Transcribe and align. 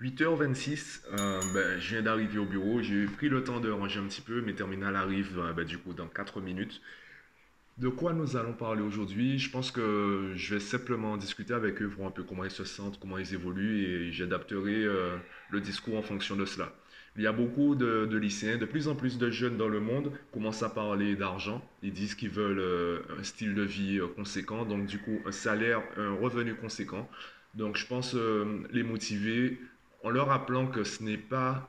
8h26, 0.00 1.00
euh, 1.18 1.40
ben, 1.52 1.80
je 1.80 1.94
viens 1.94 2.02
d'arriver 2.02 2.38
au 2.38 2.44
bureau. 2.44 2.80
J'ai 2.82 3.06
pris 3.06 3.28
le 3.28 3.42
temps 3.42 3.58
de 3.58 3.68
ranger 3.68 3.98
un 3.98 4.04
petit 4.04 4.20
peu. 4.20 4.40
Mes 4.42 4.54
terminales 4.54 4.94
arrivent 4.94 5.38
euh, 5.40 5.52
ben, 5.52 5.64
du 5.64 5.78
coup 5.78 5.92
dans 5.92 6.06
4 6.06 6.40
minutes. 6.40 6.80
De 7.78 7.88
quoi 7.88 8.12
nous 8.12 8.36
allons 8.36 8.52
parler 8.52 8.82
aujourd'hui? 8.82 9.38
Je 9.38 9.50
pense 9.50 9.72
que 9.72 10.32
je 10.36 10.54
vais 10.54 10.60
simplement 10.60 11.16
discuter 11.16 11.52
avec 11.52 11.82
eux, 11.82 11.86
voir 11.86 12.08
un 12.08 12.10
peu 12.12 12.22
comment 12.22 12.44
ils 12.44 12.50
se 12.50 12.64
sentent, 12.64 12.98
comment 13.00 13.18
ils 13.18 13.34
évoluent 13.34 13.84
et 13.84 14.12
j'adapterai 14.12 14.84
euh, 14.84 15.16
le 15.50 15.60
discours 15.60 15.96
en 15.96 16.02
fonction 16.02 16.36
de 16.36 16.44
cela. 16.44 16.72
Il 17.16 17.22
y 17.22 17.26
a 17.26 17.32
beaucoup 17.32 17.74
de, 17.74 18.16
lycéens, 18.16 18.58
de 18.58 18.66
plus 18.66 18.86
en 18.86 18.94
plus 18.94 19.18
de 19.18 19.30
jeunes 19.30 19.56
dans 19.56 19.68
le 19.68 19.80
monde 19.80 20.12
commencent 20.32 20.62
à 20.62 20.68
parler 20.68 21.16
d'argent. 21.16 21.64
Ils 21.82 21.92
disent 21.92 22.14
qu'ils 22.14 22.30
veulent 22.30 23.02
un 23.18 23.24
style 23.24 23.54
de 23.56 23.62
vie 23.62 24.00
conséquent, 24.14 24.64
donc 24.64 24.86
du 24.86 25.00
coup 25.00 25.18
un 25.26 25.32
salaire, 25.32 25.82
un 25.96 26.14
revenu 26.14 26.54
conséquent. 26.54 27.10
Donc 27.54 27.76
je 27.76 27.86
pense 27.86 28.16
les 28.70 28.84
motiver 28.84 29.58
en 30.08 30.10
leur 30.10 30.28
rappelant 30.28 30.66
que 30.66 30.84
ce 30.84 31.02
n'est 31.02 31.18
pas... 31.18 31.68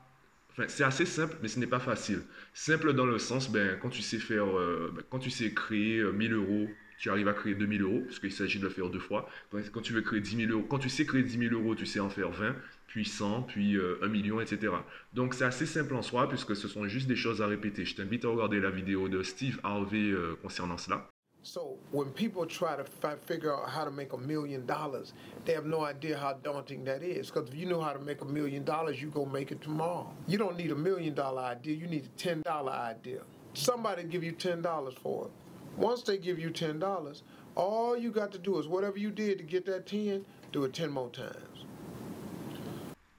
Enfin, 0.52 0.64
c'est 0.70 0.84
assez 0.84 1.06
simple, 1.06 1.36
mais 1.42 1.50
ce 1.50 1.60
n'est 1.60 1.68
pas 1.68 1.80
facile. 1.80 2.22
Simple 2.54 2.94
dans 2.94 3.06
le 3.06 3.20
sens, 3.20 3.52
ben, 3.52 3.78
quand 3.82 3.90
tu 3.90 4.02
sais 4.02 4.18
faire, 4.18 4.46
euh, 4.46 4.92
ben, 4.96 5.04
quand 5.10 5.20
tu 5.20 5.30
sais 5.30 5.54
créer 5.54 6.02
1000 6.02 6.34
euh, 6.34 6.38
euros, 6.38 6.70
tu 6.98 7.10
arrives 7.10 7.28
à 7.28 7.34
créer 7.34 7.54
2000 7.54 7.82
euros, 7.82 8.02
puisqu'il 8.06 8.32
s'agit 8.32 8.60
de 8.60 8.64
le 8.64 8.70
faire 8.70 8.90
deux 8.90 9.00
fois. 9.00 9.30
Quand, 9.52 9.82
tu 9.82 9.94
veux 9.94 10.02
créer 10.02 10.22
10 10.22 10.48
000 10.48 10.52
euros, 10.52 10.64
quand 10.64 10.80
tu 10.80 10.90
sais 10.90 11.06
créer 11.06 11.24
10 11.24 11.38
000 11.50 11.54
euros, 11.54 11.76
tu 11.76 11.86
sais 11.86 12.00
en 12.00 12.10
faire 12.10 12.32
20, 12.32 12.56
puis 12.88 13.06
100, 13.06 13.44
puis 13.44 13.76
1 13.76 13.80
euh, 13.80 14.10
million, 14.10 14.40
etc. 14.40 14.74
Donc 15.14 15.34
c'est 15.34 15.46
assez 15.46 15.66
simple 15.66 15.94
en 15.96 16.02
soi, 16.02 16.30
puisque 16.30 16.56
ce 16.56 16.70
sont 16.70 16.88
juste 16.88 17.08
des 17.08 17.18
choses 17.18 17.42
à 17.42 17.48
répéter. 17.48 17.84
Je 17.84 17.96
t'invite 17.96 18.24
à 18.24 18.30
regarder 18.30 18.62
la 18.62 18.70
vidéo 18.70 19.10
de 19.10 19.22
Steve 19.22 19.60
Harvey 19.64 20.14
concernant 20.42 20.78
cela. 20.78 21.10
So 21.52 21.80
when 21.90 22.12
people 22.12 22.46
try 22.46 22.76
to 22.76 22.84
fi- 22.84 23.16
figure 23.16 23.52
out 23.52 23.72
how 23.72 23.84
to 23.84 23.90
make 23.90 24.14
a 24.14 24.18
million 24.20 24.68
dollars, 24.68 25.14
they 25.46 25.54
have 25.54 25.66
no 25.66 25.84
idea 25.84 26.16
how 26.16 26.34
daunting 26.34 26.84
that 26.84 27.02
is. 27.02 27.32
Because 27.32 27.50
if 27.50 27.56
you 27.56 27.66
know 27.66 27.82
how 27.82 27.92
to 27.92 27.98
make 27.98 28.22
a 28.22 28.26
million 28.26 28.64
dollars, 28.64 29.02
you 29.02 29.10
go 29.10 29.26
make 29.26 29.52
it 29.52 29.60
tomorrow. 29.60 30.14
You 30.28 30.38
don't 30.38 30.58
need 30.58 30.70
a 30.70 30.76
million 30.76 31.16
dollar 31.16 31.42
idea. 31.42 31.76
You 31.76 31.88
need 31.88 32.06
a 32.06 32.20
ten 32.20 32.44
dollar 32.44 32.74
idea. 32.74 33.22
Somebody 33.56 34.04
give 34.04 34.24
you 34.24 34.32
ten 34.32 34.62
dollars 34.62 34.94
for 35.02 35.26
it. 35.26 35.32
Once 35.76 36.04
they 36.04 36.20
give 36.20 36.38
you 36.38 36.52
ten 36.52 36.78
dollars, 36.78 37.24
all 37.56 37.98
you 37.98 38.12
got 38.12 38.32
to 38.34 38.38
do 38.38 38.60
is 38.60 38.68
whatever 38.68 39.00
you 39.00 39.10
did 39.10 39.40
to 39.40 39.44
get 39.44 39.66
that 39.66 39.88
ten, 39.88 40.24
do 40.52 40.66
it 40.66 40.74
ten 40.76 40.92
more 40.92 41.10
times. 41.10 41.59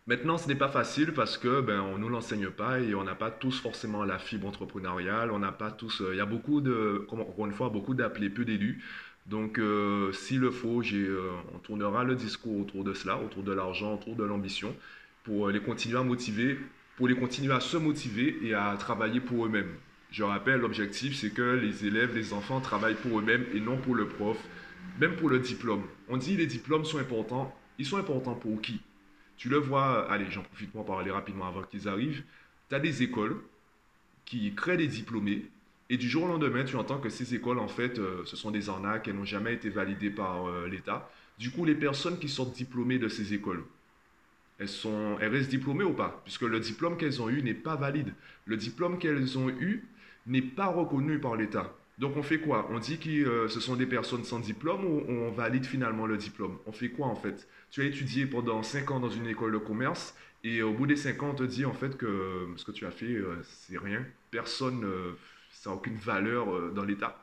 Maintenant, 0.07 0.39
ce 0.39 0.49
n'est 0.49 0.57
pas 0.57 0.69
facile 0.69 1.13
parce 1.13 1.39
que 1.39 1.61
ben, 1.61 1.81
on 1.81 1.99
nous 1.99 2.09
l'enseigne 2.09 2.51
pas 2.51 2.81
et 2.81 2.95
on 2.95 3.05
n'a 3.05 3.15
pas 3.15 3.31
tous 3.31 3.61
forcément 3.61 4.05
la 4.05 4.19
fibre 4.19 4.49
entrepreneuriale. 4.49 5.31
On 5.31 5.39
n'a 5.39 5.53
pas 5.53 5.71
tous. 5.71 6.01
Euh, 6.01 6.15
il 6.15 6.17
y 6.17 6.21
a 6.21 6.27
beaucoup 6.27 6.61
de, 6.61 7.07
encore 7.09 7.47
une 7.47 7.53
fois, 7.53 7.69
beaucoup 7.69 7.95
d'appelés, 7.95 8.31
peu 8.31 8.45
d'élus. 8.45 8.83
Donc, 9.27 9.59
euh, 9.59 10.13
s'il 10.13 10.41
le 10.41 10.51
faut, 10.51 10.83
euh, 10.83 11.33
on 11.55 11.59
tournera 11.59 12.05
le 12.05 12.17
discours 12.17 12.59
autour 12.59 12.83
de 12.83 12.95
cela, 12.95 13.19
autour 13.19 13.43
de 13.43 13.53
l'argent, 13.53 13.95
autour 13.95 14.17
de 14.17 14.25
l'ambition, 14.25 14.75
pour 15.23 15.49
les 15.49 15.61
continuer 15.61 15.99
à 15.99 16.03
motiver, 16.03 16.59
pour 16.97 17.07
les 17.07 17.15
continuer 17.15 17.53
à 17.53 17.61
se 17.61 17.77
motiver 17.77 18.39
et 18.43 18.55
à 18.55 18.75
travailler 18.79 19.21
pour 19.21 19.47
eux-mêmes. 19.47 19.75
Je 20.11 20.25
rappelle, 20.25 20.61
l'objectif, 20.61 21.15
c'est 21.15 21.31
que 21.31 21.55
les 21.55 21.87
élèves, 21.87 22.17
les 22.17 22.33
enfants 22.33 22.61
travaillent 22.61 22.97
pour 22.97 23.21
eux-mêmes 23.21 23.45
et 23.55 23.61
non 23.61 23.77
pour 23.77 23.95
le 23.95 24.09
prof, 24.09 24.39
même 24.99 25.15
pour 25.15 25.29
le 25.29 25.39
diplôme. 25.39 25.85
On 26.09 26.17
dit 26.17 26.37
les 26.37 26.47
diplômes 26.47 26.85
sont 26.85 26.99
importants. 26.99 27.55
Ils 27.79 27.87
sont 27.87 27.99
importants 27.99 28.35
pour 28.35 28.61
qui? 28.61 28.81
Tu 29.41 29.49
le 29.49 29.57
vois, 29.57 30.13
allez, 30.13 30.27
j'en 30.31 30.43
profite 30.43 30.71
pour 30.71 30.83
en 30.83 30.85
parler 30.85 31.11
rapidement 31.11 31.49
avant 31.49 31.63
qu'ils 31.63 31.89
arrivent. 31.89 32.23
Tu 32.69 32.75
as 32.75 32.79
des 32.79 33.03
écoles 33.03 33.41
qui 34.27 34.55
créent 34.55 34.77
des 34.77 34.87
diplômés 34.87 35.47
et 35.89 35.97
du 35.97 36.11
jour 36.11 36.25
au 36.25 36.29
lendemain, 36.29 36.63
tu 36.63 36.77
entends 36.77 36.99
que 36.99 37.09
ces 37.09 37.35
écoles, 37.35 37.59
en 37.59 37.67
fait, 37.67 37.99
euh, 37.99 38.23
ce 38.27 38.37
sont 38.37 38.51
des 38.51 38.69
arnaques, 38.69 39.09
elles 39.09 39.17
n'ont 39.17 39.25
jamais 39.25 39.55
été 39.55 39.71
validées 39.71 40.11
par 40.11 40.47
euh, 40.47 40.69
l'État. 40.69 41.11
Du 41.39 41.51
coup, 41.51 41.65
les 41.65 41.75
personnes 41.75 42.19
qui 42.19 42.29
sortent 42.29 42.55
diplômées 42.55 42.99
de 42.99 43.09
ces 43.09 43.33
écoles, 43.33 43.65
elles, 44.59 44.69
sont, 44.69 45.17
elles 45.23 45.33
restent 45.33 45.49
diplômées 45.49 45.85
ou 45.85 45.95
pas? 45.95 46.21
Puisque 46.25 46.43
le 46.43 46.61
diplôme 46.61 46.99
qu'elles 46.99 47.23
ont 47.23 47.31
eu 47.31 47.43
n'est 47.43 47.55
pas 47.55 47.77
valide. 47.77 48.13
Le 48.45 48.59
diplôme 48.59 48.99
qu'elles 48.99 49.39
ont 49.39 49.49
eu 49.49 49.89
n'est 50.27 50.43
pas 50.43 50.67
reconnu 50.67 51.19
par 51.19 51.35
l'État. 51.37 51.75
Donc 52.01 52.17
on 52.17 52.23
fait 52.23 52.39
quoi? 52.39 52.67
On 52.71 52.79
dit 52.79 52.97
que 52.99 53.11
euh, 53.11 53.49
ce 53.49 53.61
sont 53.61 53.77
des 53.77 53.85
personnes 53.85 54.25
sans 54.25 54.41
diplôme 54.41 54.87
ou 54.87 55.05
on 55.07 55.31
valide 55.31 55.67
finalement 55.67 56.07
le 56.07 56.17
diplôme? 56.17 56.57
On 56.65 56.73
fait 56.73 56.89
quoi 56.89 57.07
en 57.07 57.15
fait? 57.15 57.47
Tu 57.71 57.83
as 57.83 57.85
étudié 57.85 58.25
pendant 58.25 58.63
5 58.63 58.91
ans 58.91 59.01
dans 59.01 59.11
une 59.11 59.27
école 59.27 59.53
de 59.53 59.59
commerce 59.59 60.15
et 60.43 60.63
au 60.63 60.73
bout 60.73 60.87
des 60.87 60.97
5 60.97 61.23
ans 61.23 61.31
on 61.33 61.35
te 61.35 61.43
dit 61.43 61.67
en 61.67 61.75
fait 61.75 61.99
que 61.99 62.49
ce 62.57 62.65
que 62.65 62.73
tu 62.73 62.87
as 62.87 62.91
fait 62.91 63.05
euh, 63.05 63.37
c'est 63.43 63.77
rien. 63.77 64.03
Personne, 64.31 64.83
euh, 64.83 65.13
ça 65.53 65.69
n'a 65.69 65.77
aucune 65.77 65.97
valeur 65.97 66.73
dans 66.73 66.85
l'État. 66.85 67.23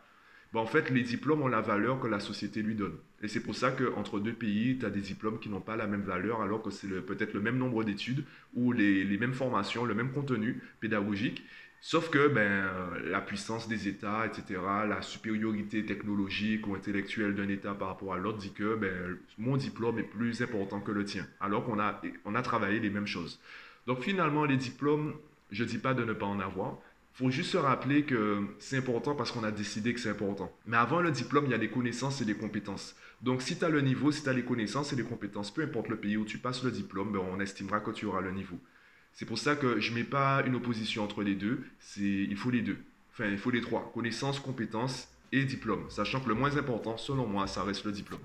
en 0.54 0.68
fait 0.68 0.92
les 0.92 1.02
diplômes 1.02 1.42
ont 1.42 1.48
la 1.48 1.62
valeur 1.62 2.00
que 2.00 2.08
la 2.08 2.20
société 2.20 2.62
lui 2.62 2.76
donne. 2.76 2.98
Et 3.24 3.28
c'est 3.28 3.40
pour 3.40 3.56
ça 3.56 3.72
qu'entre 3.72 4.20
deux 4.20 4.34
pays, 4.34 4.78
tu 4.78 4.86
as 4.86 4.92
des 4.92 5.02
diplômes 5.02 5.40
qui 5.40 5.50
n'ont 5.50 5.60
pas 5.60 5.76
la 5.76 5.88
même 5.88 6.04
valeur 6.04 6.44
alors 6.44 6.62
que 6.62 6.70
c'est 6.70 6.88
peut-être 7.02 7.34
le 7.34 7.42
même 7.42 7.58
nombre 7.58 7.84
d'études 7.84 8.24
ou 8.54 8.74
les 8.74 9.18
mêmes 9.18 9.34
formations, 9.34 9.86
le 9.86 9.96
même 9.96 10.12
contenu 10.12 10.62
pédagogique. 10.80 11.44
Sauf 11.90 12.10
que 12.10 12.28
ben, 12.28 12.66
la 13.06 13.22
puissance 13.22 13.70
des 13.70 13.88
États, 13.88 14.26
etc., 14.26 14.60
la 14.90 15.02
supériorité 15.02 15.86
technologique 15.86 16.68
ou 16.68 16.76
intellectuelle 16.76 17.34
d'un 17.34 17.48
État 17.48 17.74
par 17.74 17.88
rapport 17.88 18.14
à 18.14 18.18
l'autre 18.18 18.40
dit 18.40 18.52
que 18.52 18.76
ben, 18.76 19.18
mon 19.38 19.56
diplôme 19.56 19.98
est 19.98 20.04
plus 20.04 20.42
important 20.42 20.82
que 20.82 20.92
le 20.92 21.06
tien, 21.06 21.26
alors 21.40 21.64
qu'on 21.64 21.80
a, 21.80 22.02
on 22.26 22.36
a 22.36 22.42
travaillé 22.42 22.82
les 22.82 22.90
mêmes 22.90 23.08
choses. 23.08 23.40
Donc 23.86 24.02
finalement, 24.02 24.44
les 24.44 24.58
diplômes, 24.58 25.14
je 25.50 25.64
ne 25.64 25.70
dis 25.70 25.78
pas 25.78 25.94
de 25.94 26.04
ne 26.04 26.12
pas 26.12 26.26
en 26.26 26.42
avoir. 26.42 26.78
Il 27.14 27.20
faut 27.20 27.30
juste 27.30 27.52
se 27.52 27.58
rappeler 27.58 28.04
que 28.04 28.44
c'est 28.60 28.76
important 28.76 29.16
parce 29.16 29.32
qu'on 29.32 29.46
a 29.46 29.52
décidé 29.52 29.94
que 29.94 30.02
c'est 30.02 30.10
important. 30.10 30.52
Mais 30.66 30.76
avant 30.76 31.00
le 31.00 31.12
diplôme, 31.12 31.46
il 31.46 31.52
y 31.52 31.56
a 31.56 31.58
des 31.58 31.70
connaissances 31.70 32.20
et 32.22 32.26
des 32.26 32.36
compétences. 32.36 32.98
Donc 33.22 33.42
si 33.42 33.58
tu 33.58 33.64
as 33.64 33.70
le 33.70 33.80
niveau, 33.80 34.12
si 34.12 34.24
tu 34.24 34.28
as 34.28 34.34
les 34.34 34.44
connaissances 34.44 34.92
et 34.92 34.98
les 34.98 35.04
compétences, 35.04 35.54
peu 35.54 35.62
importe 35.62 35.88
le 35.88 35.96
pays 35.96 36.18
où 36.18 36.26
tu 36.26 36.38
passes 36.38 36.66
le 36.66 36.72
diplôme, 36.72 37.14
ben, 37.14 37.22
on 37.32 37.40
estimera 37.40 37.80
que 37.80 37.92
tu 37.92 38.06
auras 38.06 38.20
le 38.20 38.32
niveau. 38.32 38.60
C'est 39.20 39.26
pour 39.26 39.40
ça 39.40 39.56
que 39.56 39.80
je 39.80 39.90
ne 39.90 39.96
mets 39.96 40.04
pas 40.04 40.44
une 40.46 40.54
opposition 40.54 41.04
entre 41.04 41.24
les 41.24 41.34
deux. 41.34 41.66
C'est, 41.80 42.04
il 42.04 42.38
faut 42.38 42.52
les 42.52 42.62
deux. 42.62 42.78
Enfin, 43.12 43.26
il 43.26 43.40
faut 43.40 43.50
les 43.50 43.62
trois. 43.62 43.92
Connaissances, 43.92 44.40
compétences 44.40 45.08
et 45.32 45.44
diplôme. 45.44 45.86
Sachant 45.90 46.20
que 46.20 46.30
le 46.30 46.36
moins 46.36 46.56
important, 46.56 46.98
selon 46.98 47.26
moi, 47.26 47.48
ça 47.48 47.64
reste 47.64 47.84
le 47.86 47.92
diplôme. 47.92 48.20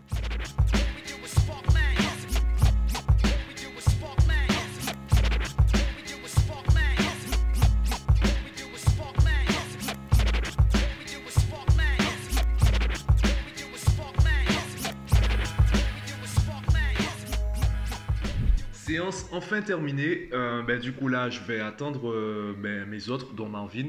Enfin 19.33 19.63
terminée. 19.63 20.29
Euh, 20.33 20.63
ben, 20.63 20.79
du 20.79 20.93
coup, 20.93 21.09
là, 21.09 21.29
je 21.29 21.41
vais 21.41 21.61
attendre 21.61 22.11
euh, 22.11 22.55
ben, 22.57 22.87
mes 22.87 23.09
autres, 23.09 23.33
dont 23.35 23.49
Marvin, 23.49 23.89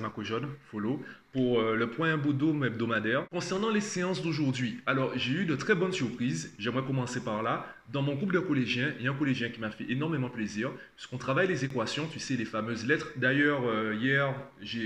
macojone, 0.00 0.48
follow, 0.70 1.02
pour 1.32 1.60
euh, 1.60 1.76
le 1.76 1.88
point 1.88 2.16
Boudoum 2.16 2.64
hebdomadaire. 2.64 3.28
Concernant 3.30 3.70
les 3.70 3.80
séances 3.80 4.22
d'aujourd'hui, 4.22 4.80
alors 4.86 5.12
j'ai 5.16 5.32
eu 5.32 5.44
de 5.44 5.54
très 5.54 5.74
bonnes 5.74 5.92
surprises. 5.92 6.54
J'aimerais 6.58 6.84
commencer 6.84 7.22
par 7.22 7.42
là. 7.42 7.66
Dans 7.92 8.02
mon 8.02 8.14
groupe 8.14 8.32
de 8.32 8.40
collégiens, 8.40 8.92
il 8.98 9.04
y 9.04 9.08
a 9.08 9.12
un 9.12 9.14
collégien 9.14 9.48
qui 9.48 9.60
m'a 9.60 9.70
fait 9.70 9.86
énormément 9.88 10.28
plaisir, 10.28 10.70
puisqu'on 10.96 11.18
travaille 11.18 11.46
les 11.46 11.64
équations, 11.64 12.06
tu 12.10 12.18
sais, 12.18 12.34
les 12.34 12.44
fameuses 12.44 12.86
lettres. 12.86 13.12
D'ailleurs, 13.16 13.62
hier, 13.94 14.34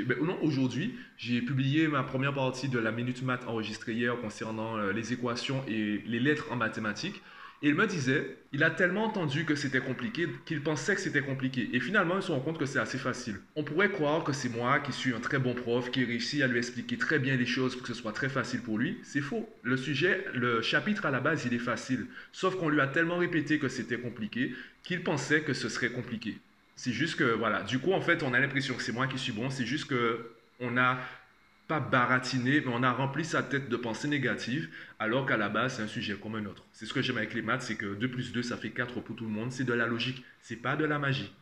ben, 0.06 0.18
non, 0.22 0.38
aujourd'hui, 0.42 0.94
j'ai 1.16 1.40
publié 1.40 1.88
ma 1.88 2.02
première 2.02 2.34
partie 2.34 2.68
de 2.68 2.78
la 2.78 2.92
Minute 2.92 3.22
Math 3.22 3.46
enregistrée 3.48 3.94
hier 3.94 4.20
concernant 4.20 4.76
les 4.76 5.12
équations 5.12 5.64
et 5.66 6.02
les 6.06 6.20
lettres 6.20 6.46
en 6.50 6.56
mathématiques 6.56 7.22
il 7.62 7.74
me 7.76 7.86
disait, 7.86 8.36
il 8.52 8.64
a 8.64 8.70
tellement 8.70 9.04
entendu 9.04 9.44
que 9.44 9.54
c'était 9.54 9.80
compliqué 9.80 10.28
qu'il 10.46 10.62
pensait 10.62 10.96
que 10.96 11.00
c'était 11.00 11.22
compliqué. 11.22 11.70
Et 11.72 11.80
finalement, 11.80 12.16
il 12.16 12.22
se 12.22 12.32
rend 12.32 12.40
compte 12.40 12.58
que 12.58 12.66
c'est 12.66 12.80
assez 12.80 12.98
facile. 12.98 13.36
On 13.54 13.62
pourrait 13.62 13.90
croire 13.90 14.24
que 14.24 14.32
c'est 14.32 14.48
moi 14.48 14.80
qui 14.80 14.92
suis 14.92 15.14
un 15.14 15.20
très 15.20 15.38
bon 15.38 15.54
prof, 15.54 15.90
qui 15.90 16.04
réussit 16.04 16.42
à 16.42 16.48
lui 16.48 16.58
expliquer 16.58 16.98
très 16.98 17.20
bien 17.20 17.36
les 17.36 17.46
choses 17.46 17.76
pour 17.76 17.86
que 17.86 17.94
ce 17.94 18.00
soit 18.00 18.12
très 18.12 18.28
facile 18.28 18.62
pour 18.62 18.78
lui. 18.78 18.98
C'est 19.04 19.20
faux. 19.20 19.48
Le 19.62 19.76
sujet, 19.76 20.24
le 20.34 20.60
chapitre 20.60 21.06
à 21.06 21.12
la 21.12 21.20
base, 21.20 21.44
il 21.46 21.54
est 21.54 21.58
facile. 21.58 22.06
Sauf 22.32 22.56
qu'on 22.56 22.68
lui 22.68 22.80
a 22.80 22.88
tellement 22.88 23.18
répété 23.18 23.60
que 23.60 23.68
c'était 23.68 23.98
compliqué 23.98 24.54
qu'il 24.82 25.04
pensait 25.04 25.42
que 25.42 25.52
ce 25.52 25.68
serait 25.68 25.90
compliqué. 25.90 26.38
C'est 26.74 26.92
juste 26.92 27.16
que, 27.16 27.24
voilà. 27.24 27.62
Du 27.62 27.78
coup, 27.78 27.92
en 27.92 28.00
fait, 28.00 28.24
on 28.24 28.34
a 28.34 28.40
l'impression 28.40 28.74
que 28.74 28.82
c'est 28.82 28.92
moi 28.92 29.06
qui 29.06 29.18
suis 29.18 29.32
bon. 29.32 29.50
C'est 29.50 29.66
juste 29.66 29.86
que 29.86 30.32
on 30.58 30.76
a 30.76 30.98
pas 31.68 31.80
baratiné, 31.80 32.60
mais 32.60 32.72
on 32.72 32.82
a 32.82 32.92
rempli 32.92 33.24
sa 33.24 33.42
tête 33.42 33.68
de 33.68 33.76
pensées 33.76 34.08
négatives, 34.08 34.68
alors 34.98 35.26
qu'à 35.26 35.36
la 35.36 35.48
base, 35.48 35.76
c'est 35.76 35.82
un 35.82 35.88
sujet 35.88 36.16
comme 36.20 36.34
un 36.34 36.44
autre. 36.46 36.64
C'est 36.72 36.86
ce 36.86 36.92
que 36.92 37.02
j'aime 37.02 37.18
avec 37.18 37.34
les 37.34 37.42
maths, 37.42 37.62
c'est 37.62 37.76
que 37.76 37.94
2 37.94 38.10
plus 38.10 38.32
2, 38.32 38.42
ça 38.42 38.56
fait 38.56 38.70
4 38.70 39.00
pour 39.00 39.16
tout 39.16 39.24
le 39.24 39.30
monde. 39.30 39.52
C'est 39.52 39.64
de 39.64 39.72
la 39.72 39.86
logique, 39.86 40.24
c'est 40.40 40.56
pas 40.56 40.76
de 40.76 40.84
la 40.84 40.98
magie. 40.98 41.32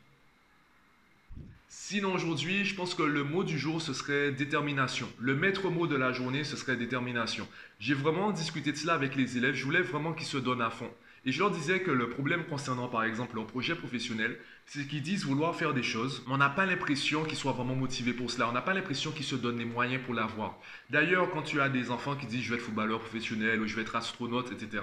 Sinon, 1.72 2.14
aujourd'hui, 2.14 2.64
je 2.64 2.74
pense 2.74 2.96
que 2.96 3.04
le 3.04 3.22
mot 3.22 3.44
du 3.44 3.56
jour, 3.56 3.80
ce 3.80 3.92
serait 3.92 4.32
détermination. 4.32 5.08
Le 5.20 5.36
maître 5.36 5.70
mot 5.70 5.86
de 5.86 5.94
la 5.94 6.10
journée, 6.10 6.42
ce 6.42 6.56
serait 6.56 6.74
détermination. 6.74 7.46
J'ai 7.78 7.94
vraiment 7.94 8.32
discuté 8.32 8.72
de 8.72 8.76
cela 8.76 8.94
avec 8.94 9.14
les 9.14 9.36
élèves. 9.36 9.54
Je 9.54 9.64
voulais 9.64 9.80
vraiment 9.80 10.12
qu'ils 10.12 10.26
se 10.26 10.36
donnent 10.36 10.62
à 10.62 10.70
fond. 10.70 10.90
Et 11.24 11.30
je 11.30 11.38
leur 11.38 11.52
disais 11.52 11.78
que 11.80 11.92
le 11.92 12.08
problème 12.08 12.44
concernant 12.44 12.88
par 12.88 13.04
exemple 13.04 13.36
leur 13.36 13.46
projet 13.46 13.76
professionnel, 13.76 14.36
c'est 14.66 14.88
qu'ils 14.88 15.02
disent 15.02 15.24
vouloir 15.24 15.54
faire 15.54 15.72
des 15.72 15.84
choses, 15.84 16.24
mais 16.26 16.32
on 16.32 16.38
n'a 16.38 16.48
pas 16.48 16.66
l'impression 16.66 17.22
qu'ils 17.22 17.36
soient 17.36 17.52
vraiment 17.52 17.76
motivés 17.76 18.14
pour 18.14 18.32
cela. 18.32 18.48
On 18.48 18.52
n'a 18.52 18.62
pas 18.62 18.74
l'impression 18.74 19.12
qu'ils 19.12 19.26
se 19.26 19.36
donnent 19.36 19.58
les 19.58 19.64
moyens 19.64 20.02
pour 20.04 20.14
l'avoir. 20.14 20.58
D'ailleurs, 20.88 21.30
quand 21.30 21.42
tu 21.42 21.60
as 21.60 21.68
des 21.68 21.92
enfants 21.92 22.16
qui 22.16 22.26
disent 22.26 22.42
je 22.42 22.50
vais 22.50 22.56
être 22.56 22.64
footballeur 22.64 22.98
professionnel 22.98 23.60
ou 23.60 23.66
je 23.68 23.76
vais 23.76 23.82
être 23.82 23.94
astronaute, 23.94 24.50
etc., 24.50 24.82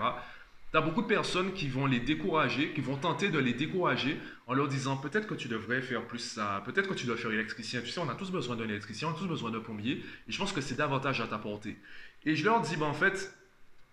Tu 0.71 0.77
as 0.77 0.81
beaucoup 0.81 1.01
de 1.01 1.07
personnes 1.07 1.53
qui 1.53 1.69
vont 1.69 1.85
les 1.85 1.99
décourager, 2.01 2.73
qui 2.73 2.81
vont 2.81 2.97
tenter 2.97 3.29
de 3.29 3.39
les 3.39 3.53
décourager 3.53 4.19
en 4.47 4.53
leur 4.53 4.67
disant 4.67 4.97
peut-être 4.97 5.25
que 5.25 5.33
tu 5.33 5.47
devrais 5.47 5.81
faire 5.81 6.05
plus 6.05 6.19
ça, 6.19 6.61
peut-être 6.65 6.89
que 6.89 6.93
tu 6.93 7.05
dois 7.05 7.15
faire 7.15 7.31
électricien. 7.31 7.81
Tu 7.81 7.87
sais, 7.87 7.99
on 8.01 8.09
a 8.09 8.15
tous 8.15 8.31
besoin 8.31 8.57
d'un 8.57 8.65
électricien, 8.65 9.07
on 9.07 9.11
a 9.11 9.17
tous 9.17 9.27
besoin 9.27 9.51
d'un 9.51 9.61
plombier, 9.61 10.03
et 10.27 10.31
je 10.31 10.37
pense 10.37 10.51
que 10.51 10.61
c'est 10.61 10.75
davantage 10.75 11.21
à 11.21 11.27
t'apporter. 11.27 11.77
Et 12.25 12.35
je 12.35 12.43
leur 12.43 12.61
dis, 12.61 12.75
ben, 12.75 12.87
en 12.87 12.93
fait, 12.93 13.33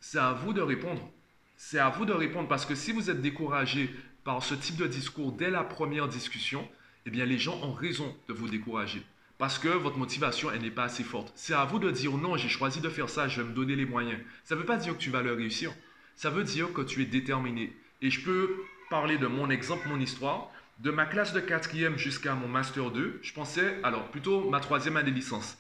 c'est 0.01 0.19
à 0.19 0.33
vous 0.33 0.53
de 0.53 0.61
répondre. 0.61 1.11
C'est 1.57 1.79
à 1.79 1.89
vous 1.89 2.05
de 2.05 2.13
répondre 2.13 2.49
parce 2.49 2.67
que 2.67 2.75
si 2.75 2.93
vous 2.93 3.09
êtes 3.09 3.23
découragé 3.23 3.95
par 4.25 4.43
ce 4.43 4.55
type 4.55 4.77
de 4.77 4.87
discours 4.87 5.33
dès 5.33 5.51
la 5.51 5.63
première 5.63 6.09
discussion, 6.09 6.69
eh 7.07 7.11
bien 7.11 7.25
les 7.25 7.39
gens 7.39 7.59
ont 7.63 7.73
raison 7.73 8.15
de 8.29 8.35
vous 8.35 8.49
décourager. 8.49 9.03
Parce 9.39 9.59
que 9.59 9.69
votre 9.69 9.97
motivation, 9.97 10.51
elle 10.51 10.63
n'est 10.63 10.71
pas 10.71 10.85
assez 10.85 11.05
forte. 11.05 11.33
C'est 11.35 11.55
à 11.55 11.65
vous 11.65 11.79
de 11.79 11.91
dire 11.91 12.13
non, 12.17 12.37
j'ai 12.37 12.49
choisi 12.49 12.81
de 12.81 12.89
faire 12.89 13.09
ça, 13.09 13.29
je 13.29 13.41
vais 13.41 13.49
me 13.49 13.55
donner 13.55 13.77
les 13.77 13.87
moyens. 13.87 14.19
Ça 14.45 14.55
ne 14.55 14.61
veut 14.61 14.67
pas 14.67 14.77
dire 14.77 14.95
que 14.95 15.03
tu 15.03 15.11
vas 15.11 15.23
le 15.23 15.33
réussir. 15.33 15.73
Ça 16.17 16.31
veut 16.31 16.45
dire 16.45 16.73
que 16.73 16.83
tu 16.83 17.03
es 17.03 17.07
déterminé. 17.07 17.73
Et 18.03 18.11
je 18.11 18.21
peux 18.21 18.57
parler 18.91 19.19
de 19.19 19.27
mon 19.27 19.51
exemple, 19.51 19.89
mon 19.89 20.01
histoire. 20.01 20.51
De 20.81 20.91
ma 20.91 21.07
classe 21.07 21.33
de 21.33 21.41
quatrième 21.41 21.99
jusqu'à 21.99 22.35
mon 22.35 22.49
master 22.49 22.91
2, 22.91 23.21
je 23.23 23.33
pensais, 23.33 23.79
alors 23.83 24.09
plutôt 24.11 24.51
ma 24.51 24.61
troisième 24.61 24.97
année 24.97 25.11
de 25.11 25.17
licence. 25.17 25.57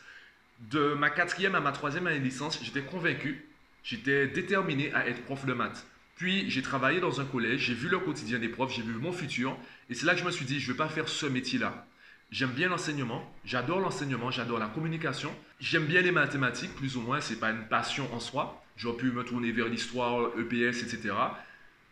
De 0.71 0.95
ma 0.95 1.11
quatrième 1.11 1.55
à 1.55 1.61
ma 1.61 1.73
troisième 1.73 2.07
année 2.07 2.19
de 2.19 2.25
licence, 2.25 2.59
j'étais 2.63 2.83
convaincu, 2.83 3.45
j'étais 3.83 4.27
déterminé 4.27 4.93
à 4.93 5.07
être 5.09 5.23
prof 5.23 5.47
de 5.47 5.53
maths. 5.53 5.87
Puis 6.17 6.49
j'ai 6.51 6.63
travaillé 6.63 7.01
dans 7.01 7.21
un 7.21 7.25
collège, 7.25 7.61
j'ai 7.63 7.75
vu 7.75 7.89
le 7.89 7.99
quotidien 7.99 8.39
des 8.39 8.49
profs, 8.49 8.75
j'ai 8.75 8.83
vu 8.83 8.93
mon 8.95 9.13
futur. 9.13 9.57
Et 9.91 9.95
c'est 9.95 10.07
là 10.07 10.15
que 10.15 10.21
je 10.21 10.25
me 10.25 10.31
suis 10.31 10.45
dit, 10.45 10.61
je 10.61 10.69
ne 10.69 10.73
vais 10.73 10.79
pas 10.79 10.89
faire 10.89 11.09
ce 11.09 11.27
métier-là. 11.27 11.87
J'aime 12.31 12.51
bien 12.51 12.69
l'enseignement, 12.69 13.33
j'adore 13.45 13.81
l'enseignement, 13.81 14.31
j'adore 14.31 14.59
la 14.59 14.67
communication. 14.67 15.33
J'aime 15.61 15.87
bien 15.87 16.01
les 16.01 16.11
mathématiques, 16.11 16.75
plus 16.75 16.97
ou 16.97 17.01
moins, 17.01 17.21
ce 17.21 17.33
n'est 17.33 17.39
pas 17.39 17.51
une 17.51 17.69
passion 17.69 18.13
en 18.13 18.21
soi. 18.21 18.63
J'aurais 18.77 18.97
pu 18.97 19.13
me 19.13 19.23
tourner 19.23 19.53
vers 19.53 19.69
l'histoire, 19.69 20.31
EPS, 20.39 20.83
etc. 20.83 21.15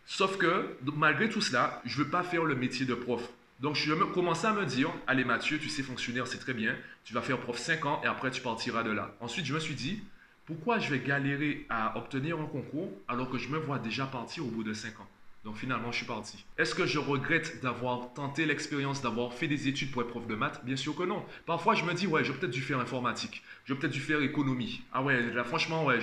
Sauf 0.05 0.37
que, 0.37 0.77
malgré 0.95 1.29
tout 1.29 1.39
cela, 1.39 1.81
je 1.85 1.97
veux 1.97 2.09
pas 2.09 2.23
faire 2.23 2.43
le 2.43 2.55
métier 2.55 2.85
de 2.85 2.93
prof. 2.93 3.21
Donc, 3.61 3.75
je 3.75 3.93
commençais 3.93 4.47
à 4.47 4.53
me 4.53 4.65
dire, 4.65 4.89
allez 5.07 5.23
Mathieu, 5.23 5.57
tu 5.57 5.69
sais 5.69 5.83
fonctionnaire, 5.83 6.27
c'est 6.27 6.39
très 6.39 6.53
bien. 6.53 6.75
Tu 7.05 7.13
vas 7.13 7.21
faire 7.21 7.39
prof 7.39 7.57
5 7.57 7.85
ans 7.85 8.01
et 8.03 8.07
après, 8.07 8.29
tu 8.29 8.41
partiras 8.41 8.83
de 8.83 8.91
là. 8.91 9.15
Ensuite, 9.21 9.45
je 9.45 9.53
me 9.53 9.59
suis 9.59 9.75
dit, 9.75 10.03
pourquoi 10.45 10.79
je 10.79 10.89
vais 10.89 10.99
galérer 10.99 11.65
à 11.69 11.97
obtenir 11.97 12.37
un 12.37 12.45
concours 12.47 12.91
alors 13.07 13.29
que 13.29 13.37
je 13.37 13.47
me 13.47 13.57
vois 13.57 13.79
déjà 13.79 14.05
partir 14.05 14.45
au 14.45 14.49
bout 14.49 14.63
de 14.63 14.73
5 14.73 14.99
ans? 14.99 15.07
Donc 15.43 15.57
finalement, 15.57 15.91
je 15.91 15.97
suis 15.97 16.05
parti. 16.05 16.45
Est-ce 16.57 16.73
que 16.73 16.85
je 16.85 16.99
regrette 16.99 17.61
d'avoir 17.61 18.13
tenté 18.13 18.45
l'expérience, 18.45 19.01
d'avoir 19.01 19.33
fait 19.33 19.47
des 19.47 19.67
études 19.67 19.91
pour 19.91 20.01
être 20.01 20.07
prof 20.09 20.25
de 20.25 20.35
maths? 20.35 20.63
Bien 20.63 20.77
sûr 20.77 20.95
que 20.95 21.03
non. 21.03 21.25
Parfois, 21.45 21.75
je 21.75 21.83
me 21.83 21.93
dis, 21.93 22.07
ouais, 22.07 22.23
j'aurais 22.23 22.39
peut-être 22.39 22.51
dû 22.51 22.61
faire 22.61 22.79
informatique. 22.79 23.43
J'aurais 23.65 23.81
peut-être 23.81 23.93
dû 23.93 23.99
faire 23.99 24.21
économie. 24.21 24.81
Ah 24.93 25.03
ouais, 25.03 25.33
là, 25.33 25.43
franchement, 25.43 25.83
ouais. 25.85 25.99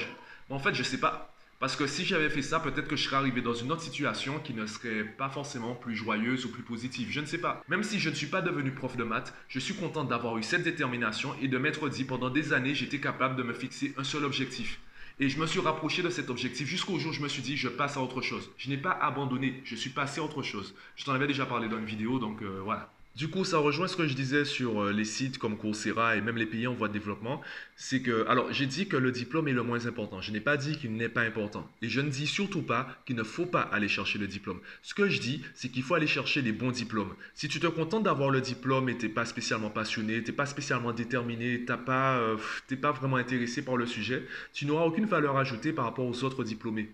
en 0.51 0.59
fait, 0.59 0.75
je 0.75 0.83
sais 0.83 1.01
pas. 1.01 1.33
Parce 1.59 1.77
que 1.77 1.87
si 1.87 2.05
j'avais 2.05 2.31
fait 2.31 2.43
ça, 2.43 2.61
peut-être 2.61 2.89
que 2.89 2.97
je 2.97 3.05
serais 3.05 3.17
arrivé 3.17 3.41
dans 3.43 3.53
une 3.55 3.73
autre 3.73 3.83
situation 3.83 4.41
qui 4.41 4.55
ne 4.55 4.67
serait 4.67 5.05
pas 5.05 5.29
forcément 5.29 5.75
plus 5.75 5.95
joyeuse 5.95 6.47
ou 6.47 6.51
plus 6.51 6.63
positive. 6.63 7.09
Je 7.11 7.21
ne 7.21 7.27
sais 7.27 7.39
pas. 7.39 7.63
Même 7.69 7.83
si 7.83 7.99
je 7.99 8.09
ne 8.09 8.15
suis 8.15 8.29
pas 8.29 8.41
devenu 8.43 8.73
prof 8.73 8.97
de 8.97 9.05
maths, 9.05 9.35
je 9.49 9.59
suis 9.59 9.75
content 9.75 10.05
d'avoir 10.05 10.37
eu 10.39 10.43
cette 10.43 10.63
détermination 10.63 11.35
et 11.41 11.49
de 11.49 11.59
m'être 11.59 11.89
dit 11.89 12.05
pendant 12.05 12.31
des 12.31 12.53
années, 12.53 12.75
j'étais 12.75 12.99
capable 12.99 13.37
de 13.37 13.43
me 13.43 13.53
fixer 13.53 13.95
un 13.99 14.05
seul 14.05 14.25
objectif. 14.25 14.81
Et 15.23 15.29
je 15.29 15.39
me 15.39 15.47
suis 15.47 15.61
rapproché 15.61 16.03
de 16.03 16.09
cet 16.09 16.31
objectif 16.31 16.67
jusqu'au 16.67 16.99
jour 16.99 17.11
où 17.11 17.15
je 17.15 17.21
me 17.21 17.29
suis 17.29 17.43
dit, 17.43 17.55
je 17.55 17.69
passe 17.69 17.99
à 17.99 18.01
autre 18.01 18.23
chose. 18.23 18.51
Je 18.57 18.71
n'ai 18.71 18.79
pas 18.79 18.93
abandonné, 18.93 19.61
je 19.65 19.77
suis 19.77 19.91
passé 19.91 20.19
à 20.19 20.25
autre 20.25 20.43
chose. 20.43 20.75
Je 20.97 21.05
t'en 21.05 21.13
avais 21.13 21.27
déjà 21.27 21.45
parlé 21.45 21.69
dans 21.69 21.77
une 21.77 21.85
vidéo, 21.85 22.19
donc 22.19 22.41
euh, 22.41 22.63
voilà. 22.65 22.91
Du 23.17 23.29
coup, 23.29 23.45
ça 23.45 23.59
rejoint 23.59 23.89
ce 23.89 23.97
que 23.97 24.07
je 24.07 24.15
disais 24.15 24.45
sur 24.45 24.83
euh, 24.83 24.93
les 24.93 25.05
sites 25.05 25.37
comme 25.37 25.59
Coursera 25.59 26.17
et 26.17 26.21
même 26.21 26.37
les 26.37 26.47
pays 26.47 26.69
en 26.69 26.75
voie 26.75 26.87
de 26.87 26.93
développement. 26.93 27.41
C'est 27.75 28.03
que, 28.03 28.25
alors, 28.29 28.53
j'ai 28.53 28.67
dit 28.67 28.87
que 28.87 28.97
le 28.97 29.11
diplôme 29.11 29.49
est 29.49 29.53
le 29.53 29.65
moins 29.65 29.87
important. 29.87 30.21
Je 30.21 30.31
n'ai 30.31 30.41
pas 30.41 30.57
dit 30.57 30.79
qu'il 30.79 30.93
n'est 30.93 31.09
pas 31.09 31.23
important. 31.23 31.69
Et 31.83 31.89
je 31.89 32.01
ne 32.01 32.09
dis 32.09 32.29
surtout 32.29 32.63
pas 32.63 32.89
qu'il 33.05 33.17
ne 33.17 33.25
faut 33.25 33.47
pas 33.47 33.63
aller 33.63 33.89
chercher 33.89 34.19
le 34.21 34.29
diplôme. 34.29 34.61
Ce 34.83 34.95
que 34.95 35.09
je 35.09 35.21
dis, 35.21 35.43
c'est 35.55 35.71
qu'il 35.71 35.83
faut 35.83 35.95
aller 35.95 36.07
chercher 36.07 36.41
les 36.41 36.53
bons 36.53 36.71
diplômes. 36.71 37.13
Si 37.35 37.49
tu 37.49 37.59
te 37.59 37.67
contentes 37.67 38.05
d'avoir 38.05 38.31
le 38.31 38.41
diplôme 38.41 38.89
et 38.89 38.97
tu 38.97 39.07
n'es 39.07 39.13
pas 39.13 39.25
spécialement 39.25 39.71
passionné, 39.71 40.23
tu 40.23 40.31
n'es 40.31 40.37
pas 40.37 40.47
spécialement 40.47 40.93
déterminé, 40.93 41.59
n'es 41.59 41.77
pas, 41.77 42.17
euh, 42.17 42.37
pas 42.81 42.93
vraiment 42.93 43.17
intéressé 43.17 43.63
par 43.63 43.77
le 43.77 43.87
sujet, 43.87 44.25
tu 44.53 44.67
n'auras 44.67 44.85
aucune 44.85 45.07
valeur 45.07 45.37
ajoutée 45.37 45.73
par 45.73 45.85
rapport 45.85 46.07
aux 46.07 46.23
autres 46.23 46.45
diplômés. 46.45 46.91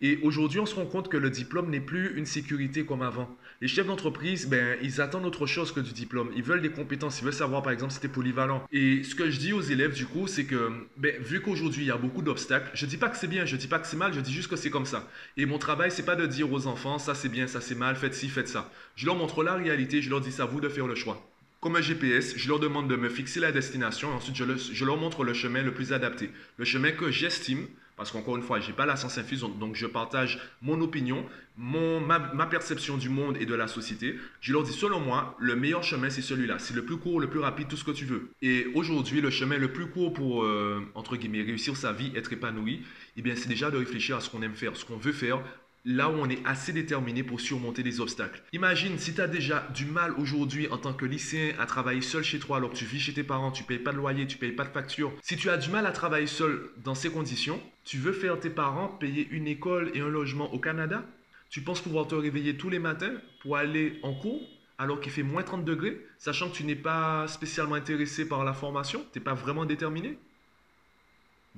Et 0.00 0.18
aujourd'hui, 0.22 0.60
on 0.60 0.66
se 0.66 0.74
rend 0.74 0.86
compte 0.86 1.08
que 1.08 1.16
le 1.16 1.30
diplôme 1.30 1.70
n'est 1.70 1.80
plus 1.80 2.16
une 2.16 2.26
sécurité 2.26 2.84
comme 2.84 3.02
avant. 3.02 3.36
Les 3.60 3.66
chefs 3.66 3.86
d'entreprise, 3.88 4.46
ben, 4.46 4.78
ils 4.82 5.00
attendent 5.00 5.26
autre 5.26 5.46
chose 5.46 5.72
que 5.72 5.80
du 5.80 5.92
diplôme. 5.92 6.30
Ils 6.36 6.44
veulent 6.44 6.62
des 6.62 6.70
compétences. 6.70 7.20
Ils 7.20 7.24
veulent 7.24 7.32
savoir, 7.32 7.60
par 7.60 7.72
exemple, 7.72 7.92
si 7.92 7.98
tu 7.98 8.08
polyvalent. 8.08 8.64
Et 8.70 9.02
ce 9.02 9.16
que 9.16 9.30
je 9.30 9.38
dis 9.40 9.52
aux 9.52 9.60
élèves, 9.60 9.94
du 9.94 10.06
coup, 10.06 10.28
c'est 10.28 10.44
que, 10.44 10.70
ben, 10.96 11.20
vu 11.20 11.40
qu'aujourd'hui, 11.40 11.82
il 11.82 11.88
y 11.88 11.90
a 11.90 11.96
beaucoup 11.96 12.22
d'obstacles, 12.22 12.70
je 12.74 12.84
ne 12.84 12.90
dis 12.90 12.98
pas 12.98 13.08
que 13.08 13.16
c'est 13.16 13.26
bien, 13.26 13.46
je 13.46 13.56
ne 13.56 13.60
dis 13.60 13.66
pas 13.66 13.80
que 13.80 13.88
c'est 13.88 13.96
mal, 13.96 14.14
je 14.14 14.20
dis 14.20 14.32
juste 14.32 14.48
que 14.48 14.54
c'est 14.54 14.70
comme 14.70 14.86
ça. 14.86 15.08
Et 15.36 15.44
mon 15.44 15.58
travail, 15.58 15.90
c'est 15.90 16.04
pas 16.04 16.14
de 16.14 16.24
dire 16.26 16.52
aux 16.52 16.68
enfants, 16.68 17.00
ça 17.00 17.16
c'est 17.16 17.28
bien, 17.28 17.48
ça 17.48 17.60
c'est 17.60 17.74
mal, 17.74 17.96
faites 17.96 18.14
ci, 18.14 18.28
faites 18.28 18.46
ça. 18.46 18.70
Je 18.94 19.06
leur 19.06 19.16
montre 19.16 19.42
la 19.42 19.54
réalité, 19.54 20.02
je 20.02 20.10
leur 20.10 20.20
dis, 20.20 20.30
c'est 20.30 20.42
à 20.42 20.46
vous 20.46 20.60
de 20.60 20.68
faire 20.68 20.86
le 20.86 20.94
choix. 20.94 21.28
Comme 21.60 21.74
un 21.74 21.80
GPS, 21.80 22.34
je 22.36 22.48
leur 22.48 22.60
demande 22.60 22.88
de 22.88 22.94
me 22.94 23.08
fixer 23.08 23.40
la 23.40 23.50
destination 23.50 24.12
et 24.12 24.14
ensuite 24.14 24.36
je 24.36 24.84
leur 24.84 24.96
montre 24.96 25.24
le 25.24 25.34
chemin 25.34 25.62
le 25.62 25.74
plus 25.74 25.92
adapté. 25.92 26.30
Le 26.58 26.64
chemin 26.64 26.92
que 26.92 27.10
j'estime 27.10 27.66
parce 27.98 28.12
qu'encore 28.12 28.36
une 28.36 28.42
fois, 28.42 28.60
je 28.60 28.68
n'ai 28.68 28.72
pas 28.72 28.86
la 28.86 28.94
science 28.96 29.18
infuse, 29.18 29.44
donc 29.58 29.74
je 29.74 29.86
partage 29.86 30.38
mon 30.62 30.80
opinion, 30.80 31.26
ma, 31.56 32.46
perception 32.46 32.96
du 32.96 33.08
monde 33.08 33.36
et 33.40 33.44
de 33.44 33.54
la 33.54 33.66
société. 33.66 34.14
Je 34.40 34.52
leur 34.52 34.62
dis, 34.62 34.72
selon 34.72 35.00
moi, 35.00 35.36
le 35.40 35.56
meilleur 35.56 35.82
chemin, 35.82 36.08
c'est 36.08 36.22
celui-là. 36.22 36.60
C'est 36.60 36.74
le 36.74 36.84
plus 36.84 36.96
court, 36.96 37.18
le 37.18 37.28
plus 37.28 37.40
rapide, 37.40 37.66
tout 37.66 37.76
ce 37.76 37.82
que 37.82 37.90
tu 37.90 38.04
veux. 38.04 38.30
Et 38.40 38.66
aujourd'hui, 38.74 39.20
le 39.20 39.30
chemin 39.30 39.58
le 39.58 39.72
plus 39.72 39.88
court 39.90 40.12
pour, 40.12 40.44
euh, 40.44 40.80
entre 40.94 41.16
guillemets, 41.16 41.42
réussir 41.42 41.76
sa 41.76 41.92
vie, 41.92 42.12
être 42.14 42.32
épanoui, 42.32 42.82
eh 43.16 43.22
bien, 43.22 43.34
c'est 43.34 43.48
déjà 43.48 43.70
de 43.72 43.76
réfléchir 43.76 44.16
à 44.16 44.20
ce 44.20 44.30
qu'on 44.30 44.42
aime 44.42 44.54
faire, 44.54 44.76
ce 44.76 44.84
qu'on 44.84 44.96
veut 44.96 45.12
faire, 45.12 45.40
là 45.84 46.10
où 46.10 46.14
on 46.14 46.28
est 46.28 46.44
assez 46.44 46.72
déterminé 46.72 47.22
pour 47.22 47.40
surmonter 47.40 47.82
les 47.82 48.00
obstacles. 48.00 48.42
Imagine 48.52 48.98
si 48.98 49.14
tu 49.14 49.20
as 49.20 49.28
déjà 49.28 49.66
du 49.74 49.86
mal 49.86 50.12
aujourd'hui 50.18 50.68
en 50.68 50.78
tant 50.78 50.92
que 50.92 51.04
lycéen 51.04 51.54
à 51.58 51.66
travailler 51.66 52.00
seul 52.00 52.22
chez 52.22 52.38
toi 52.38 52.58
alors 52.58 52.70
que 52.70 52.76
tu 52.76 52.84
vis 52.84 53.00
chez 53.00 53.14
tes 53.14 53.22
parents, 53.24 53.50
tu 53.50 53.64
payes 53.64 53.78
pas 53.78 53.92
de 53.92 53.96
loyer, 53.96 54.26
tu 54.26 54.38
payes 54.38 54.52
pas 54.52 54.64
de 54.64 54.72
facture. 54.72 55.12
Si 55.22 55.36
tu 55.36 55.50
as 55.50 55.56
du 55.56 55.70
mal 55.70 55.86
à 55.86 55.92
travailler 55.92 56.26
seul 56.26 56.70
dans 56.84 56.94
ces 56.94 57.10
conditions, 57.10 57.60
tu 57.84 57.98
veux 57.98 58.12
faire 58.12 58.38
tes 58.38 58.50
parents 58.50 58.88
payer 58.88 59.26
une 59.30 59.46
école 59.46 59.90
et 59.94 60.00
un 60.00 60.08
logement 60.08 60.52
au 60.52 60.58
Canada? 60.58 61.04
Tu 61.50 61.62
penses 61.62 61.80
pouvoir 61.80 62.06
te 62.06 62.14
réveiller 62.14 62.56
tous 62.56 62.68
les 62.68 62.78
matins 62.78 63.14
pour 63.40 63.56
aller 63.56 63.98
en 64.02 64.14
cours 64.14 64.42
alors 64.76 65.00
qu'il 65.00 65.10
fait 65.10 65.22
moins 65.22 65.42
30 65.42 65.64
degrés, 65.64 66.00
sachant 66.18 66.50
que 66.50 66.54
tu 66.56 66.64
n'es 66.64 66.76
pas 66.76 67.26
spécialement 67.26 67.74
intéressé 67.74 68.28
par 68.28 68.44
la 68.44 68.52
formation, 68.52 69.04
tu 69.12 69.18
n'es 69.18 69.24
pas 69.24 69.34
vraiment 69.34 69.64
déterminé? 69.64 70.18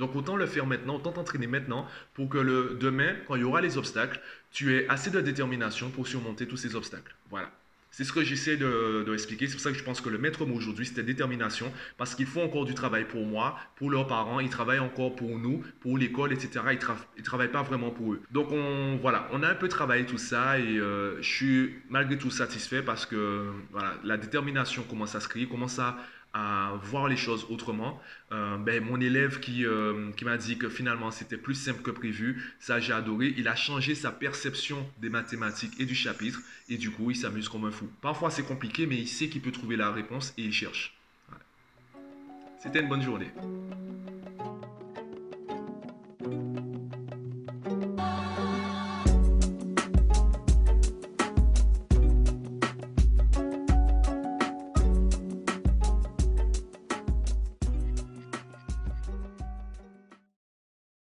Donc 0.00 0.17
autant 0.17 0.35
le 0.35 0.47
faire 0.47 0.67
maintenant, 0.67 0.97
autant 0.97 1.12
t'entraîner 1.12 1.47
maintenant 1.47 1.87
pour 2.14 2.31
que 2.31 2.38
le 2.38 2.79
demain, 2.81 3.14
quand 3.29 3.37
il 3.37 3.43
y 3.43 3.44
aura 3.44 3.61
les 3.61 3.76
obstacles, 3.76 4.19
tu 4.50 4.75
aies 4.75 4.88
assez 4.88 5.11
de 5.11 5.20
détermination 5.20 5.91
pour 5.91 6.08
surmonter 6.08 6.49
tous 6.49 6.56
ces 6.56 6.75
obstacles. 6.75 7.14
Voilà. 7.29 7.52
C'est 7.91 8.05
ce 8.05 8.12
que 8.12 8.23
j'essaie 8.23 8.56
de, 8.56 9.13
expliquer. 9.13 9.46
C'est 9.46 9.55
pour 9.55 9.60
ça 9.60 9.72
que 9.72 9.77
je 9.77 9.84
pense 9.84 10.01
que 10.01 10.08
le 10.08 10.17
maître 10.17 10.46
mot 10.46 10.55
aujourd'hui, 10.55 10.86
c'était 10.86 11.03
détermination, 11.03 11.70
parce 11.98 12.15
qu'ils 12.15 12.27
font 12.27 12.44
encore 12.44 12.65
du 12.65 12.72
travail 12.72 13.05
pour 13.05 13.27
moi, 13.27 13.58
pour 13.77 13.91
leurs 13.91 14.06
parents, 14.06 14.41
ils 14.41 14.48
travaillent 14.48 14.79
encore 14.79 15.17
pour 15.17 15.39
nous, 15.39 15.63
pour 15.81 15.98
l'école, 15.98 16.32
etc. 16.32 16.60
Ils 16.70 16.79
ne 17.19 17.25
travaillent 17.25 17.48
pas 17.48 17.63
vraiment 17.63 17.91
pour 17.91 18.15
eux. 18.15 18.22
Donc 18.31 18.53
on, 18.53 18.96
voilà, 19.03 19.29
on 19.32 19.43
a 19.43 19.48
un 19.48 19.55
peu 19.55 19.69
travaillé 19.69 20.06
tout 20.06 20.19
ça 20.19 20.58
et 20.58 20.79
euh, 20.79 21.20
je 21.20 21.29
suis 21.29 21.75
malgré 21.91 22.17
tout 22.17 22.31
satisfait 22.31 22.81
parce 22.81 23.05
que 23.05 23.51
voilà, 23.72 23.94
la 24.05 24.17
détermination 24.17 24.82
commence 24.84 25.15
à 25.15 25.20
se 25.20 25.29
créer, 25.29 25.46
commence 25.46 25.79
à 25.79 25.98
à 26.32 26.79
voir 26.82 27.08
les 27.08 27.17
choses 27.17 27.46
autrement. 27.51 28.01
Euh, 28.32 28.56
ben, 28.56 28.82
mon 28.82 29.01
élève 29.01 29.41
qui, 29.41 29.67
euh, 29.67 30.13
qui 30.17 30.25
m'a 30.25 30.37
dit 30.37 30.58
que 30.58 30.69
finalement 30.69 31.10
c'était 31.10 31.37
plus 31.37 31.55
simple 31.55 31.82
que 31.82 31.91
prévu, 31.91 32.55
ça 32.60 32.79
j'ai 32.81 32.93
adoré. 32.93 33.34
Il 33.37 33.49
a 33.49 33.56
changé 33.56 33.94
sa 33.94 34.13
perception 34.13 34.87
des 34.99 35.08
mathématiques 35.08 35.79
et 35.81 35.87
du 35.87 35.94
chapitre 35.94 36.41
et 36.69 36.77
du 36.77 36.91
coup 36.91 37.10
il 37.10 37.17
s'amuse 37.17 37.49
comme 37.49 37.65
un 37.65 37.72
fou. 37.72 37.89
Parfois 38.01 38.31
c'est 38.31 38.44
compliqué 38.44 38.87
mais 38.87 38.96
il 38.96 39.08
sait 39.08 39.29
qu'il 39.29 39.43
peut 39.43 39.53
trouver 39.53 39.77
la 39.77 39.91
réponse 39.91 40.32
et 40.39 40.43
il 40.43 40.53
cherche. 40.53 40.96
C'était 42.63 42.81
une 42.81 42.89
bonne 42.89 43.03
journée. 43.03 43.31